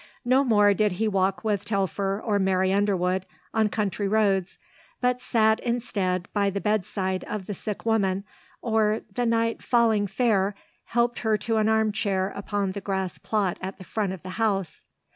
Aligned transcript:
No 0.25 0.43
more 0.43 0.73
did 0.73 0.93
he 0.93 1.07
walk 1.07 1.43
with 1.43 1.63
Telfer 1.63 2.19
or 2.19 2.39
Mary 2.39 2.73
Underwood 2.73 3.23
on 3.53 3.69
country 3.69 4.07
roads 4.07 4.57
but 4.99 5.21
sat, 5.21 5.59
instead, 5.59 6.27
by 6.33 6.49
the 6.49 6.59
bedside 6.59 7.23
of 7.25 7.45
the 7.45 7.53
sick 7.53 7.85
woman 7.85 8.23
or, 8.63 9.01
the 9.13 9.27
night 9.27 9.61
falling 9.61 10.07
fair, 10.07 10.55
helped 10.85 11.19
her 11.19 11.37
to 11.37 11.57
an 11.57 11.69
arm 11.69 11.91
chair 11.91 12.33
upon 12.35 12.71
the 12.71 12.81
grass 12.81 13.19
plot 13.19 13.59
at 13.61 13.77
the 13.77 13.83
front 13.83 14.11
of 14.11 14.23
the 14.23 14.29
house. 14.41 14.81